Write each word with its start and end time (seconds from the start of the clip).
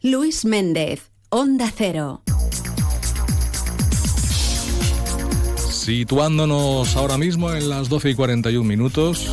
Luis 0.00 0.44
Méndez, 0.44 1.10
Onda 1.28 1.68
Cero. 1.74 2.22
Situándonos 5.68 6.94
ahora 6.94 7.18
mismo 7.18 7.52
en 7.52 7.68
las 7.68 7.88
12 7.88 8.10
y 8.10 8.14
41 8.14 8.64
minutos 8.64 9.26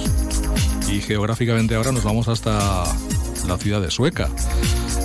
y 0.92 1.02
geográficamente 1.02 1.76
ahora 1.76 1.92
nos 1.92 2.04
vamos 2.04 2.28
hasta 2.30 2.84
la 3.48 3.58
ciudad 3.60 3.80
de 3.80 3.92
Sueca. 3.92 4.30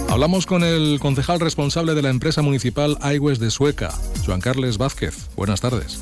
Hablamos 0.09 0.47
con 0.47 0.65
el 0.65 0.99
concejal 0.99 1.41
responsable 1.41 1.95
de 1.95 2.01
la 2.01 2.09
empresa 2.09 2.41
municipal 2.41 2.97
Aigües 3.03 3.39
de 3.39 3.51
Sueca, 3.51 3.93
Joan 4.25 4.41
Carles 4.41 4.79
Vázquez. 4.79 5.29
Buenas 5.37 5.61
tardes. 5.61 6.01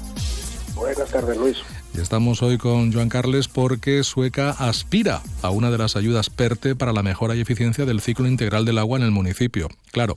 Buenas 0.77 1.11
tardes, 1.11 1.37
Luis. 1.37 1.57
Y 1.95 2.01
estamos 2.01 2.43
hoy 2.43 2.59
con 2.59 2.93
Joan 2.93 3.09
Carles 3.09 3.47
porque 3.47 4.03
Sueca 4.03 4.51
aspira 4.51 5.21
a 5.43 5.51
una 5.51 5.71
de 5.71 5.79
las 5.79 5.95
ayudas 5.95 6.29
PERTE 6.29 6.75
para 6.75 6.93
la 6.93 7.05
mejora 7.05 7.37
y 7.37 7.41
eficiencia 7.41 7.85
del 7.85 8.01
ciclo 8.01 8.27
integral 8.27 8.65
del 8.65 8.79
agua 8.79 8.99
en 8.99 9.05
el 9.05 9.13
municipio. 9.13 9.69
Claro, 9.93 10.15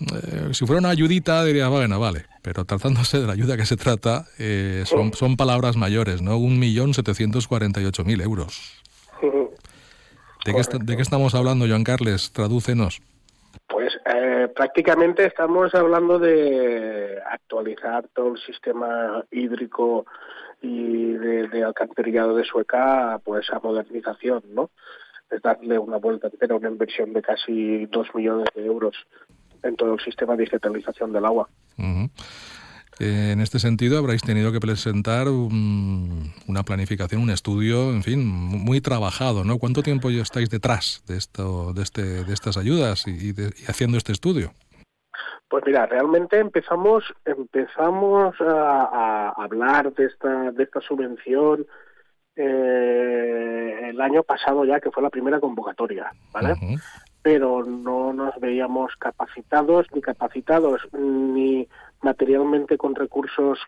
eh, 0.00 0.50
si 0.52 0.64
fuera 0.66 0.78
una 0.78 0.90
ayudita 0.90 1.44
diría, 1.44 1.68
bueno, 1.68 1.98
vale, 1.98 2.26
pero 2.42 2.64
tratándose 2.64 3.18
de 3.18 3.26
la 3.26 3.32
ayuda 3.32 3.56
que 3.56 3.66
se 3.66 3.76
trata, 3.76 4.26
eh, 4.38 4.84
son, 4.86 5.12
son 5.14 5.36
palabras 5.36 5.76
mayores, 5.76 6.22
¿no? 6.22 6.38
Un 6.38 6.60
millón 6.60 6.94
setecientos 6.94 7.48
cuarenta 7.48 7.80
y 7.80 7.84
ocho 7.84 8.04
mil 8.04 8.20
euros. 8.20 8.80
¿De 10.44 10.54
qué, 10.54 10.62
¿De 10.80 10.96
qué, 10.96 11.02
estamos 11.02 11.34
hablando, 11.34 11.66
Joan 11.66 11.82
Carles? 11.82 12.32
Tradúcenos. 12.32 13.02
Pues 13.66 13.98
eh, 14.06 14.48
prácticamente 14.54 15.26
estamos 15.26 15.74
hablando 15.74 16.20
de 16.20 17.18
actualizar 17.28 18.06
todo 18.14 18.34
el 18.34 18.38
sistema 18.40 19.24
hídrico 19.32 20.06
y 20.60 21.12
de, 21.12 21.48
de 21.48 21.64
alcantarillado 21.64 22.34
de 22.34 22.44
Sueca 22.44 23.20
pues 23.24 23.50
a 23.50 23.60
modernización, 23.60 24.42
¿no? 24.52 24.70
Es 25.30 25.42
darle 25.42 25.78
una 25.78 25.98
vuelta 25.98 26.28
entera, 26.28 26.56
una 26.56 26.68
inversión 26.68 27.12
de 27.12 27.22
casi 27.22 27.86
dos 27.86 28.08
millones 28.14 28.48
de 28.54 28.64
euros 28.64 28.96
en 29.62 29.76
todo 29.76 29.94
el 29.94 30.00
sistema 30.00 30.36
de 30.36 30.44
digitalización 30.44 31.12
del 31.12 31.24
agua. 31.24 31.48
Uh 31.78 32.08
en 33.00 33.40
este 33.40 33.60
sentido, 33.60 33.98
habréis 33.98 34.22
tenido 34.22 34.50
que 34.50 34.58
presentar 34.58 35.28
un, 35.28 36.32
una 36.48 36.64
planificación, 36.64 37.22
un 37.22 37.30
estudio, 37.30 37.92
en 37.92 38.02
fin, 38.02 38.26
muy 38.26 38.80
trabajado, 38.80 39.44
¿no? 39.44 39.58
¿Cuánto 39.58 39.84
tiempo 39.84 40.10
ya 40.10 40.22
estáis 40.22 40.50
detrás 40.50 41.04
de 41.06 41.16
esto, 41.16 41.72
de 41.74 41.82
este, 41.82 42.24
de 42.24 42.34
estas 42.34 42.56
ayudas 42.56 43.06
y, 43.06 43.32
de, 43.32 43.54
y 43.56 43.70
haciendo 43.70 43.98
este 43.98 44.10
estudio? 44.10 44.52
Pues 45.48 45.64
mira, 45.66 45.86
realmente 45.86 46.38
empezamos 46.38 47.04
empezamos 47.24 48.34
a, 48.40 48.84
a 48.84 49.28
hablar 49.42 49.92
de 49.94 50.04
esta 50.06 50.50
de 50.52 50.62
esta 50.62 50.80
subvención 50.80 51.66
eh, 52.36 53.88
el 53.90 54.00
año 54.00 54.22
pasado 54.22 54.64
ya 54.64 54.78
que 54.78 54.90
fue 54.90 55.02
la 55.02 55.10
primera 55.10 55.40
convocatoria, 55.40 56.12
¿vale? 56.32 56.52
Uh 56.52 56.56
-huh. 56.56 56.82
Pero 57.22 57.64
no 57.64 58.12
nos 58.12 58.38
veíamos 58.38 58.94
capacitados 58.96 59.86
ni 59.92 60.00
capacitados 60.00 60.80
ni 60.92 61.66
materialmente 62.02 62.78
con 62.78 62.94
recursos 62.94 63.58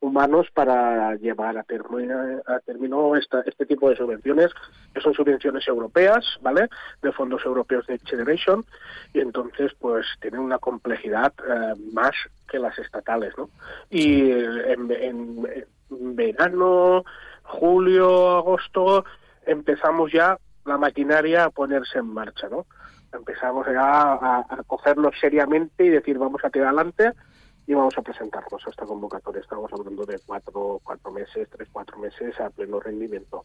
humanos 0.00 0.46
para 0.54 1.16
llevar 1.16 1.58
a 1.58 1.64
término, 1.64 2.40
a 2.46 2.60
término 2.60 3.16
esta, 3.16 3.40
este 3.42 3.66
tipo 3.66 3.88
de 3.90 3.96
subvenciones, 3.96 4.50
que 4.94 5.00
son 5.00 5.14
subvenciones 5.14 5.66
europeas, 5.66 6.24
¿vale? 6.40 6.68
De 7.02 7.12
fondos 7.12 7.44
europeos 7.44 7.86
de 7.86 7.98
Generation, 7.98 8.64
y 9.12 9.20
entonces, 9.20 9.72
pues, 9.78 10.06
tienen 10.20 10.40
una 10.40 10.58
complejidad 10.58 11.32
eh, 11.48 11.74
más 11.92 12.12
que 12.48 12.58
las 12.58 12.78
estatales, 12.78 13.34
¿no? 13.36 13.50
Y 13.90 14.30
en, 14.30 14.90
en, 14.90 15.48
en 15.90 16.16
verano, 16.16 17.04
julio, 17.42 18.36
agosto, 18.36 19.04
empezamos 19.46 20.12
ya 20.12 20.38
la 20.64 20.78
maquinaria 20.78 21.44
a 21.44 21.50
ponerse 21.50 21.98
en 21.98 22.12
marcha, 22.12 22.48
¿no? 22.48 22.66
Empezamos 23.12 23.66
ya 23.66 24.12
a, 24.12 24.46
a 24.48 24.62
cogernos 24.66 25.14
seriamente 25.18 25.84
y 25.84 25.88
decir, 25.88 26.18
vamos 26.18 26.44
a 26.44 26.50
tirar 26.50 26.68
adelante, 26.68 27.12
y 27.68 27.74
vamos 27.74 27.96
a 27.98 28.02
presentarnos 28.02 28.66
a 28.66 28.70
esta 28.70 28.86
convocatoria. 28.86 29.42
Estamos 29.42 29.70
hablando 29.70 30.06
de 30.06 30.18
cuatro, 30.24 30.80
cuatro 30.82 31.12
meses, 31.12 31.46
tres, 31.54 31.68
cuatro 31.70 31.98
meses 31.98 32.40
a 32.40 32.48
pleno 32.48 32.80
rendimiento. 32.80 33.42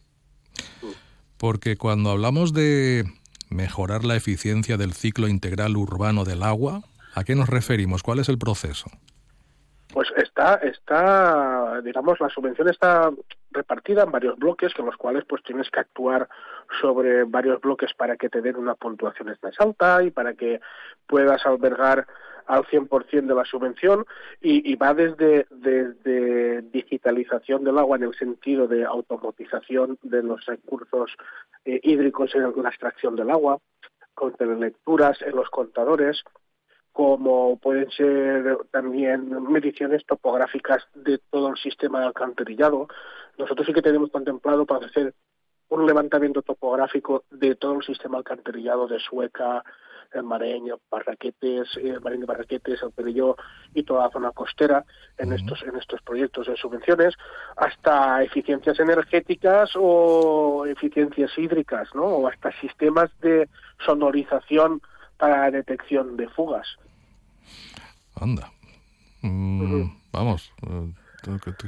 Porque 1.36 1.76
cuando 1.76 2.10
hablamos 2.10 2.54
de 2.54 3.04
mejorar 3.50 4.02
la 4.02 4.16
eficiencia 4.16 4.78
del 4.78 4.94
ciclo 4.94 5.28
integral 5.28 5.76
urbano 5.76 6.24
del 6.24 6.42
agua, 6.42 6.80
¿a 7.14 7.22
qué 7.24 7.34
nos 7.34 7.50
referimos? 7.50 8.02
¿Cuál 8.02 8.18
es 8.18 8.30
el 8.30 8.38
proceso? 8.38 8.90
Pues 9.92 10.08
está, 10.16 10.54
está, 10.54 11.82
digamos, 11.82 12.18
la 12.18 12.30
subvención 12.30 12.70
está 12.70 13.10
repartida 13.54 14.02
en 14.02 14.12
varios 14.12 14.36
bloques, 14.36 14.74
con 14.74 14.86
los 14.86 14.96
cuales 14.96 15.24
pues 15.26 15.42
tienes 15.42 15.70
que 15.70 15.80
actuar 15.80 16.28
sobre 16.80 17.24
varios 17.24 17.60
bloques 17.60 17.94
para 17.94 18.16
que 18.16 18.28
te 18.28 18.42
den 18.42 18.56
una 18.56 18.74
puntuación 18.74 19.34
más 19.42 19.60
alta 19.60 20.02
y 20.02 20.10
para 20.10 20.34
que 20.34 20.60
puedas 21.06 21.44
albergar 21.46 22.06
al 22.46 22.64
100% 22.64 23.26
de 23.26 23.34
la 23.34 23.44
subvención 23.44 24.04
y, 24.40 24.74
va 24.76 24.92
desde, 24.92 25.46
desde 25.50 26.62
digitalización 26.62 27.64
del 27.64 27.78
agua 27.78 27.96
en 27.96 28.04
el 28.04 28.14
sentido 28.14 28.68
de 28.68 28.84
automatización 28.84 29.98
de 30.02 30.22
los 30.22 30.44
recursos 30.44 31.16
eh, 31.64 31.80
hídricos 31.82 32.34
en 32.34 32.42
la 32.42 32.68
extracción 32.68 33.16
del 33.16 33.30
agua, 33.30 33.58
con 34.14 34.34
lecturas 34.60 35.20
en 35.22 35.34
los 35.34 35.48
contadores, 35.48 36.22
como 36.92 37.58
pueden 37.58 37.90
ser 37.90 38.56
también 38.70 39.28
mediciones 39.50 40.06
topográficas 40.06 40.86
de 40.94 41.18
todo 41.30 41.48
el 41.48 41.56
sistema 41.56 42.00
de 42.00 42.06
alcantarillado. 42.06 42.86
Nosotros 43.38 43.66
sí 43.66 43.72
que 43.72 43.82
tenemos 43.82 44.10
contemplado 44.10 44.64
para 44.66 44.86
hacer 44.86 45.14
un 45.68 45.86
levantamiento 45.86 46.42
topográfico 46.42 47.24
de 47.30 47.54
todo 47.56 47.74
el 47.74 47.84
sistema 47.84 48.18
alcantarillado 48.18 48.86
de 48.86 49.00
Sueca, 49.00 49.64
el 50.12 50.22
Mareño, 50.22 50.78
Barraquetes, 50.90 51.76
el 51.76 52.00
Marín 52.00 52.20
de 52.20 52.26
Barraquetes, 52.26 52.82
el 52.82 52.92
Perelló 52.92 53.36
y 53.74 53.82
toda 53.82 54.04
la 54.04 54.10
zona 54.10 54.30
costera 54.30 54.84
en 55.18 55.28
uh 55.28 55.32
-huh. 55.32 55.40
estos 55.40 55.62
en 55.62 55.76
estos 55.76 56.00
proyectos 56.02 56.46
de 56.46 56.56
subvenciones, 56.56 57.14
hasta 57.56 58.22
eficiencias 58.22 58.78
energéticas 58.78 59.70
o 59.74 60.64
eficiencias 60.66 61.36
hídricas, 61.36 61.88
¿no? 61.94 62.04
O 62.04 62.28
hasta 62.28 62.52
sistemas 62.60 63.10
de 63.20 63.48
sonorización 63.84 64.80
para 65.18 65.50
detección 65.50 66.16
de 66.16 66.28
fugas. 66.28 66.68
Anda. 68.20 68.50
Mm, 69.22 69.60
uh 69.60 69.66
-huh. 69.66 69.92
Vamos, 70.12 70.52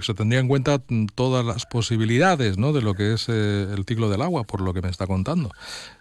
se 0.01 0.15
tendría 0.15 0.41
en 0.41 0.49
cuenta 0.49 0.79
todas 1.15 1.45
las 1.45 1.67
posibilidades 1.67 2.59
¿no? 2.59 2.73
de 2.73 2.83
lo 2.83 2.95
que 2.95 3.15
es 3.15 3.29
eh, 3.29 3.67
el 3.75 3.85
ciclo 3.85 4.09
del 4.09 4.23
agua, 4.23 4.45
por 4.45 4.61
lo 4.61 4.73
que 4.73 4.83
me 4.83 4.89
está 4.89 5.07
contando. 5.07 5.51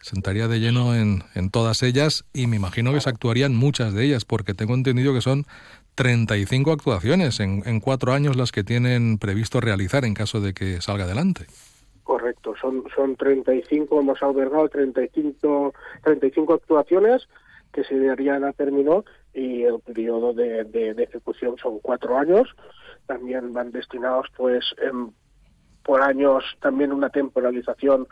Sentaría 0.01 0.47
de 0.47 0.59
lleno 0.59 0.95
en, 0.95 1.23
todas 1.51 1.83
ellas 1.83 2.25
y 2.33 2.47
me 2.47 2.55
imagino 2.55 2.93
que 2.93 3.01
se 3.01 3.09
actuarían 3.09 3.55
muchas 3.55 3.93
de 3.93 4.05
ellas, 4.05 4.25
porque 4.25 4.53
tengo 4.53 4.73
entendido 4.73 5.13
que 5.13 5.21
son 5.21 5.45
35 5.95 6.71
actuaciones 6.71 7.39
en, 7.39 7.79
cuatro 7.79 8.13
años 8.13 8.35
las 8.35 8.51
que 8.51 8.63
tienen 8.63 9.17
previsto 9.17 9.61
realizar 9.61 10.05
en 10.05 10.13
caso 10.13 10.41
de 10.41 10.53
que 10.53 10.81
salga 10.81 11.05
adelante. 11.05 11.45
Correcto, 12.03 12.53
son, 12.59 12.83
son 12.95 13.16
35, 13.16 13.99
hemos 13.99 14.22
albergado 14.22 14.69
35, 14.69 15.73
35 16.03 16.53
actuaciones 16.53 17.27
que 17.72 17.83
se 17.83 17.99
darían 17.99 18.43
a 18.43 18.53
término 18.53 19.05
y 19.33 19.63
el 19.63 19.79
periodo 19.79 20.33
de 20.33 20.95
ejecución 20.97 21.55
son 21.57 21.79
cuatro 21.79 22.17
años 22.17 22.55
también 23.05 23.53
van 23.53 23.71
destinados 23.71 24.27
pues 24.35 24.66
en, 24.77 25.13
por 25.83 26.01
años 26.01 26.43
también 26.59 26.91
una 26.91 27.09
temporalización 27.09 28.07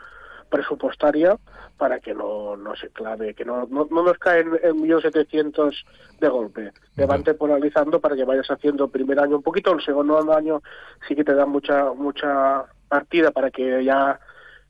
presupuestaria 0.48 1.36
para 1.76 1.98
que 1.98 2.14
no, 2.14 2.56
no 2.56 2.76
se 2.76 2.88
clave, 2.90 3.34
que 3.34 3.44
no, 3.44 3.66
no, 3.68 3.88
no 3.90 4.04
nos 4.04 4.18
caen 4.18 4.52
en 4.62 4.76
1.700 4.76 5.74
de 6.20 6.28
golpe. 6.28 6.72
Te 6.94 7.06
van 7.06 7.24
temporalizando 7.24 8.00
para 8.00 8.14
que 8.14 8.24
vayas 8.24 8.48
haciendo 8.48 8.84
el 8.84 8.90
primer 8.90 9.18
año 9.18 9.36
un 9.36 9.42
poquito, 9.42 9.72
el 9.72 9.84
segundo 9.84 10.32
año 10.32 10.62
sí 11.08 11.16
que 11.16 11.24
te 11.24 11.34
dan 11.34 11.50
mucha 11.50 11.92
mucha 11.92 12.64
partida 12.88 13.32
para 13.32 13.50
que 13.50 13.84
ya 13.84 14.20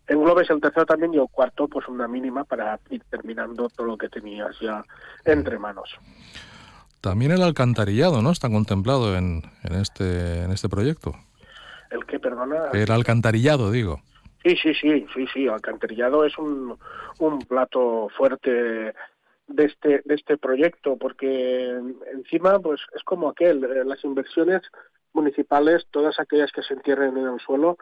englobes 0.07 0.49
el 0.51 0.61
tercero 0.61 0.87
también 0.87 1.13
y 1.15 1.19
el 1.19 1.29
cuarto 1.31 1.69
pues 1.69 1.87
una 1.89 2.09
mínima 2.09 2.45
para 2.45 2.79
ir 2.91 3.03
terminando 3.11 3.69
todo 3.69 3.87
lo 3.87 3.99
que 3.99 4.09
tenías 4.09 4.59
ya 4.61 4.83
entre 5.25 5.59
manos. 5.59 5.99
También 7.05 7.33
el 7.33 7.43
alcantarillado, 7.43 8.23
¿no? 8.23 8.31
Está 8.31 8.49
contemplado 8.49 9.15
en, 9.15 9.43
en, 9.63 9.75
este, 9.75 10.43
en 10.43 10.51
este 10.53 10.71
proyecto. 10.71 11.13
¿El 11.91 12.07
qué, 12.07 12.19
perdona? 12.19 12.71
El 12.73 12.91
alcantarillado, 12.91 13.71
digo. 13.71 14.01
Sí, 14.43 14.57
sí, 14.57 14.73
sí, 14.73 15.07
sí, 15.15 15.27
sí. 15.35 15.47
Alcantarillado 15.47 16.25
es 16.25 16.39
un, 16.39 16.79
un 17.19 17.39
plato 17.41 18.09
fuerte 18.17 18.95
de 19.49 19.65
este, 19.67 20.01
de 20.07 20.15
este 20.15 20.39
proyecto, 20.39 20.97
porque 20.97 21.79
encima, 22.15 22.59
pues 22.59 22.81
es 22.97 23.03
como 23.03 23.29
aquel, 23.29 23.63
eh, 23.65 23.85
las 23.85 24.03
inversiones 24.03 24.63
municipales, 25.13 25.87
todas 25.91 26.19
aquellas 26.19 26.53
que 26.53 26.63
se 26.63 26.73
entierren 26.73 27.19
en 27.19 27.27
el 27.27 27.39
suelo, 27.39 27.77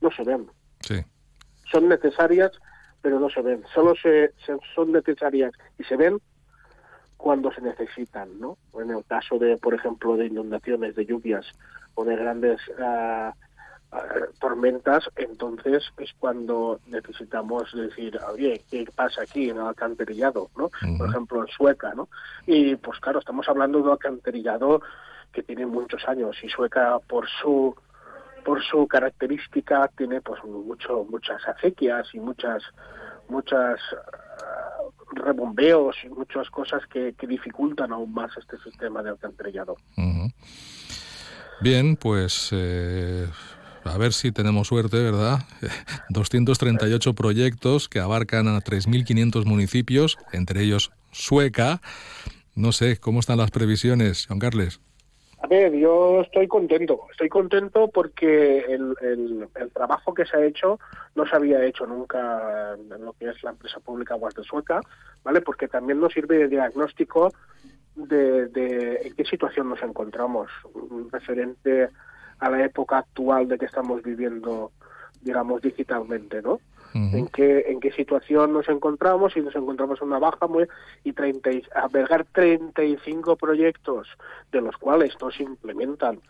no 0.00 0.12
se 0.12 0.22
ven. 0.22 0.46
Sí. 0.82 1.02
Son 1.72 1.88
necesarias, 1.88 2.52
pero 3.02 3.18
no 3.18 3.28
se 3.28 3.42
ven. 3.42 3.64
Solo 3.74 3.96
se, 3.96 4.34
se 4.46 4.56
son 4.76 4.92
necesarias 4.92 5.52
y 5.80 5.82
se 5.82 5.96
ven 5.96 6.20
cuando 7.18 7.52
se 7.52 7.60
necesitan, 7.60 8.40
¿no? 8.40 8.56
En 8.80 8.90
el 8.90 9.04
caso 9.04 9.38
de, 9.38 9.58
por 9.58 9.74
ejemplo, 9.74 10.16
de 10.16 10.26
inundaciones, 10.26 10.94
de 10.94 11.04
lluvias 11.04 11.44
o 11.94 12.04
de 12.04 12.16
grandes 12.16 12.60
uh, 12.78 13.32
tormentas, 14.40 15.10
entonces 15.16 15.82
es 15.98 16.10
cuando 16.18 16.80
necesitamos 16.86 17.72
decir, 17.74 18.18
oye, 18.32 18.62
¿qué 18.70 18.86
pasa 18.94 19.22
aquí 19.22 19.50
en 19.50 19.56
el 19.56 19.66
alcantarillado? 19.66 20.48
¿no? 20.56 20.70
Por 20.96 21.08
ejemplo, 21.08 21.40
en 21.40 21.48
Sueca, 21.48 21.92
¿no? 21.94 22.08
Y 22.46 22.76
pues 22.76 23.00
claro, 23.00 23.18
estamos 23.18 23.48
hablando 23.48 23.78
de 23.78 23.84
un 23.84 23.90
alcantarillado 23.90 24.80
que 25.32 25.42
tiene 25.42 25.66
muchos 25.66 26.06
años 26.06 26.36
y 26.42 26.48
Sueca 26.48 26.98
por 27.06 27.28
su 27.42 27.74
por 28.44 28.62
su 28.62 28.86
característica 28.86 29.90
tiene 29.96 30.20
pues 30.22 30.42
mucho 30.44 31.04
muchas 31.10 31.46
acequias 31.46 32.08
y 32.14 32.20
muchas 32.20 32.62
muchas 33.28 33.78
uh, 33.92 34.27
rebombeos 35.12 35.96
y 36.04 36.08
muchas 36.08 36.50
cosas 36.50 36.82
que, 36.86 37.14
dificultan 37.26 37.92
aún 37.92 38.12
más 38.12 38.30
este 38.36 38.58
sistema 38.58 39.02
de 39.02 39.10
alcantarillado. 39.10 39.76
Bien, 41.60 41.96
pues 41.96 42.50
eh, 42.52 43.26
a 43.84 43.98
ver 43.98 44.12
si 44.12 44.32
tenemos 44.32 44.68
suerte, 44.68 44.98
¿verdad? 44.98 45.40
238 46.10 47.14
proyectos 47.14 47.88
que 47.88 48.00
abarcan 48.00 48.48
a 48.48 48.60
3.500 48.60 49.44
municipios, 49.44 50.18
entre 50.32 50.62
ellos 50.62 50.90
Sueca. 51.10 51.80
No 52.54 52.72
sé, 52.72 52.98
¿cómo 52.98 53.20
están 53.20 53.38
las 53.38 53.50
previsiones, 53.50 54.26
Juan 54.26 54.38
Carles? 54.38 54.80
A 55.40 55.46
ver, 55.46 55.72
yo 55.74 56.22
estoy 56.22 56.48
contento. 56.48 57.06
Estoy 57.10 57.28
contento 57.28 57.88
porque 57.88 58.58
el, 58.58 58.94
el, 59.00 59.70
trabajo 59.72 60.12
que 60.12 60.26
se 60.26 60.36
ha 60.36 60.44
hecho 60.44 60.80
no 61.14 61.26
se 61.26 61.36
había 61.36 61.64
hecho 61.64 61.86
nunca 61.86 62.74
en 62.74 63.04
lo 63.04 63.12
que 63.12 63.28
es 63.28 63.42
la 63.44 63.50
empresa 63.50 63.78
pública 63.78 64.16
Guardia 64.16 64.42
Sueca, 64.42 64.80
¿vale? 65.22 65.40
Porque 65.40 65.68
también 65.68 66.00
nos 66.00 66.12
sirve 66.12 66.38
de 66.38 66.48
diagnóstico 66.48 67.32
de, 67.94 68.48
de 68.48 69.02
en 69.04 69.14
qué 69.14 69.24
situación 69.24 69.68
nos 69.68 69.82
encontramos, 69.82 70.50
referente 71.12 71.88
a 72.38 72.50
la 72.50 72.64
época 72.64 72.98
actual 72.98 73.48
de 73.48 73.58
que 73.58 73.66
estamos 73.66 74.02
viviendo, 74.02 74.72
digamos, 75.20 75.62
digitalmente, 75.62 76.42
¿no? 76.42 76.60
En 76.94 77.28
qué 77.28 77.64
en 77.68 77.80
qué 77.80 77.92
situación 77.92 78.52
nos 78.52 78.68
encontramos 78.68 79.36
y 79.36 79.40
nos 79.40 79.54
encontramos 79.54 80.00
en 80.00 80.08
una 80.08 80.18
baja 80.18 80.46
muy 80.46 80.66
y 81.04 81.12
30 81.12 81.50
albergar 81.74 82.26
35 82.32 83.36
proyectos 83.36 84.08
de 84.50 84.60
los 84.60 84.76
cuales 84.76 85.14
no 85.20 85.30
se 85.30 85.42
implementan 85.42 86.20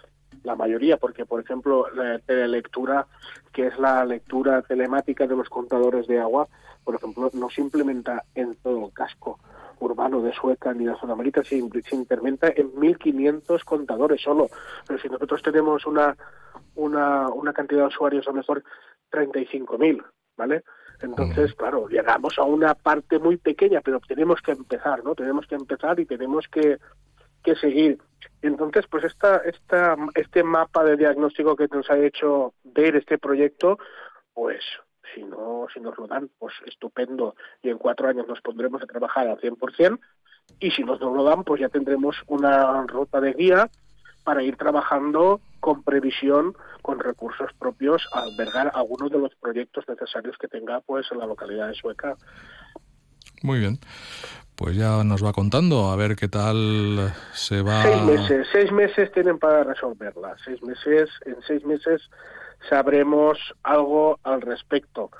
la 0.42 0.56
mayoría 0.56 0.96
porque 0.96 1.24
por 1.24 1.40
ejemplo 1.40 1.88
la 1.94 2.18
telelectura 2.18 3.06
que 3.52 3.68
es 3.68 3.78
la 3.78 4.04
lectura 4.04 4.62
telemática 4.62 5.26
de 5.26 5.36
los 5.36 5.48
contadores 5.48 6.06
de 6.06 6.20
agua 6.20 6.48
por 6.84 6.94
ejemplo 6.94 7.30
no 7.34 7.50
se 7.50 7.60
implementa 7.60 8.24
en 8.34 8.54
todo 8.56 8.86
el 8.86 8.92
casco 8.92 9.38
urbano 9.80 10.20
de 10.20 10.32
Sueca 10.32 10.72
ni 10.74 10.86
de 10.86 10.96
zona 10.96 11.14
marita 11.14 11.44
se, 11.44 11.60
se 11.60 11.94
implementa 11.94 12.48
en 12.48 12.72
1.500 12.72 13.62
contadores 13.62 14.20
solo. 14.20 14.48
Pero 14.84 14.98
si 14.98 15.08
nosotros 15.08 15.40
tenemos 15.40 15.86
una 15.86 16.16
una, 16.78 17.28
una 17.28 17.52
cantidad 17.52 17.82
de 17.82 17.86
usuarios 17.88 18.26
a 18.26 18.30
lo 18.30 18.36
mejor 18.36 18.62
35.000 19.10 20.02
¿vale? 20.38 20.62
Entonces, 21.00 21.54
claro, 21.54 21.88
llegamos 21.88 22.38
a 22.38 22.44
una 22.44 22.74
parte 22.74 23.18
muy 23.18 23.36
pequeña, 23.36 23.80
pero 23.82 24.00
tenemos 24.00 24.40
que 24.40 24.52
empezar, 24.52 25.04
¿no? 25.04 25.14
Tenemos 25.14 25.46
que 25.46 25.56
empezar 25.56 26.00
y 26.00 26.06
tenemos 26.06 26.48
que, 26.48 26.78
que 27.42 27.54
seguir. 27.56 27.98
Entonces, 28.40 28.86
pues 28.88 29.04
esta, 29.04 29.36
esta, 29.38 29.96
este 30.14 30.42
mapa 30.42 30.82
de 30.84 30.96
diagnóstico 30.96 31.54
que 31.54 31.68
nos 31.70 31.90
ha 31.90 31.98
hecho 31.98 32.54
ver 32.64 32.96
este 32.96 33.18
proyecto, 33.18 33.78
pues 34.32 34.64
si 35.14 35.22
no 35.22 35.66
si 35.72 35.80
nos 35.80 35.96
lo 35.98 36.06
dan, 36.06 36.30
pues 36.38 36.54
estupendo. 36.66 37.34
Y 37.62 37.70
en 37.70 37.78
cuatro 37.78 38.08
años 38.08 38.26
nos 38.26 38.40
pondremos 38.40 38.82
a 38.82 38.86
trabajar 38.86 39.28
al 39.28 39.38
100%. 39.38 39.98
Y 40.60 40.70
si 40.70 40.82
nos 40.82 41.00
lo 41.00 41.22
dan, 41.24 41.44
pues 41.44 41.60
ya 41.60 41.68
tendremos 41.68 42.16
una 42.26 42.82
ruta 42.86 43.20
de 43.20 43.34
guía 43.34 43.70
para 44.28 44.42
ir 44.42 44.56
trabajando 44.56 45.40
con 45.58 45.82
previsión, 45.82 46.54
con 46.82 46.98
recursos 46.98 47.50
propios, 47.58 48.06
a 48.12 48.24
albergar 48.24 48.70
algunos 48.74 49.10
de 49.10 49.18
los 49.18 49.34
proyectos 49.36 49.86
necesarios 49.88 50.36
que 50.36 50.48
tenga 50.48 50.82
pues 50.82 51.06
en 51.10 51.16
la 51.16 51.24
localidad 51.24 51.68
de 51.68 51.74
Sueca. 51.74 52.14
Muy 53.42 53.58
bien. 53.58 53.78
Pues 54.54 54.76
ya 54.76 55.02
nos 55.02 55.24
va 55.24 55.32
contando 55.32 55.88
a 55.88 55.96
ver 55.96 56.14
qué 56.14 56.28
tal 56.28 57.10
se 57.32 57.62
va. 57.62 57.84
Seis 57.84 58.02
meses, 58.02 58.46
seis 58.52 58.70
meses 58.70 59.10
tienen 59.12 59.38
para 59.38 59.64
resolverla. 59.64 60.36
Seis 60.44 60.62
meses, 60.62 61.08
en 61.24 61.36
seis 61.46 61.64
meses 61.64 62.02
sabremos 62.68 63.38
algo 63.62 64.20
al 64.24 64.42
respecto. 64.42 65.10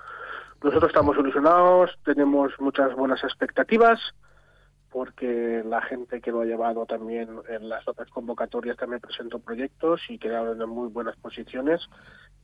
Nosotros 0.63 0.91
estamos 0.91 1.17
ilusionados, 1.17 1.99
tenemos 2.05 2.53
muchas 2.59 2.95
buenas 2.95 3.25
expectativas 3.25 3.99
porque 4.91 5.63
la 5.65 5.83
gente 5.83 6.21
que 6.21 6.31
lo 6.31 6.41
ha 6.41 6.45
llevado 6.45 6.87
también 6.87 7.29
en 7.49 7.69
las 7.69 7.87
otras 7.87 8.09
convocatorias 8.11 8.77
también 8.77 9.01
presentó 9.01 9.39
proyectos 9.39 10.01
y 10.09 10.19
quedaron 10.19 10.61
en 10.61 10.69
muy 10.69 10.89
buenas 10.89 11.17
posiciones 11.17 11.89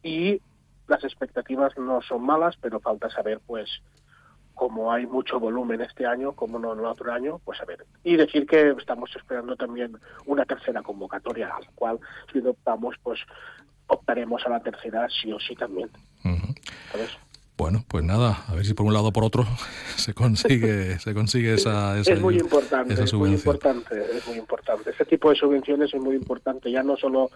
y 0.02 0.40
las 0.86 1.02
expectativas 1.04 1.76
no 1.78 2.02
son 2.02 2.22
malas, 2.22 2.56
pero 2.60 2.80
falta 2.80 3.08
saber 3.10 3.40
pues 3.46 3.70
como 4.54 4.92
hay 4.92 5.06
mucho 5.06 5.40
volumen 5.40 5.80
este 5.80 6.06
año, 6.06 6.32
como 6.32 6.58
no 6.58 6.72
en 6.72 6.78
el 6.78 6.84
otro 6.84 7.12
año, 7.12 7.40
pues 7.44 7.60
a 7.60 7.64
ver. 7.64 7.84
Y 8.04 8.16
decir 8.16 8.46
que 8.46 8.70
estamos 8.78 9.10
esperando 9.16 9.56
también 9.56 9.98
una 10.26 10.44
tercera 10.44 10.80
convocatoria, 10.82 11.48
a 11.48 11.60
la 11.60 11.70
cual 11.74 11.98
si 12.32 12.38
optamos, 12.38 12.94
pues 13.02 13.20
optaremos 13.88 14.46
a 14.46 14.50
la 14.50 14.60
tercera 14.60 15.08
sí 15.08 15.32
o 15.32 15.40
sí 15.40 15.56
también. 15.56 15.90
Bueno, 17.56 17.84
pues 17.86 18.02
nada, 18.02 18.44
a 18.48 18.54
ver 18.54 18.66
si 18.66 18.74
por 18.74 18.84
un 18.84 18.92
lado 18.92 19.06
o 19.06 19.12
por 19.12 19.22
otro 19.22 19.46
se 19.96 20.12
consigue, 20.12 20.98
se 21.00 21.14
consigue 21.14 21.54
esa, 21.54 21.98
esa 21.98 22.12
Es 22.12 22.20
muy 22.20 22.36
importante, 22.36 22.94
es 22.94 23.14
muy 23.14 23.30
importante, 23.30 23.94
es 24.16 24.26
muy 24.26 24.38
importante. 24.38 24.90
Este 24.90 25.04
tipo 25.04 25.30
de 25.30 25.36
subvenciones 25.36 25.94
es 25.94 26.00
muy 26.00 26.16
importante, 26.16 26.70
ya 26.70 26.82
no 26.82 26.96
solo 26.96 27.30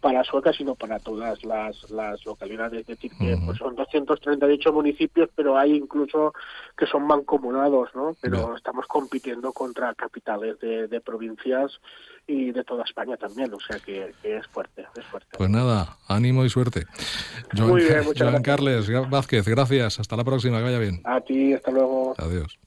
para 0.00 0.24
Sueca, 0.24 0.52
sino 0.52 0.74
para 0.74 0.98
todas 0.98 1.44
las, 1.44 1.90
las 1.90 2.24
localidades. 2.24 2.80
Es 2.80 2.86
decir, 2.86 3.10
que 3.18 3.36
pues 3.44 3.58
son 3.58 3.74
238 3.74 4.72
municipios, 4.72 5.30
pero 5.34 5.56
hay 5.56 5.74
incluso 5.74 6.32
que 6.76 6.86
son 6.86 7.06
mancomunados, 7.06 7.90
¿no? 7.94 8.16
Pero 8.20 8.56
estamos 8.56 8.86
compitiendo 8.86 9.52
contra 9.52 9.94
capitales 9.94 10.58
de, 10.60 10.88
de 10.88 11.00
provincias 11.00 11.80
y 12.26 12.50
de 12.50 12.64
toda 12.64 12.84
España 12.84 13.16
también, 13.16 13.52
o 13.54 13.60
sea 13.60 13.78
que, 13.78 14.12
es 14.22 14.46
fuerte, 14.48 14.84
es 14.96 15.04
fuerte. 15.06 15.28
Pues 15.36 15.48
nada, 15.48 15.96
ánimo 16.08 16.44
y 16.44 16.50
suerte. 16.50 16.84
Joan, 17.56 17.68
Muy 17.68 17.84
bien, 17.84 18.04
muchas 18.04 18.40
Carles 18.42 18.90
Vázquez, 19.08 19.46
gracias, 19.46 20.00
hasta 20.00 20.16
la 20.16 20.24
próxima, 20.24 20.58
que 20.58 20.64
vaya 20.64 20.78
bien. 20.78 21.00
A 21.04 21.20
ti, 21.20 21.54
hasta 21.54 21.70
luego. 21.70 22.14
Adiós. 22.18 22.58